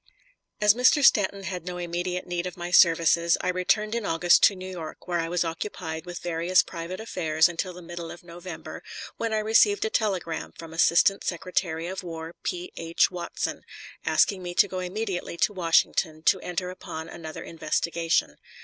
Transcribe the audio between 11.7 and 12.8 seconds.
of War P.